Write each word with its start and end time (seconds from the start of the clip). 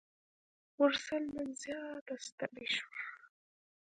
مرسل 0.77 1.23
نن 1.35 1.49
زیاته 1.63 2.15
ستړي 2.27 2.67
شوه. 2.75 2.99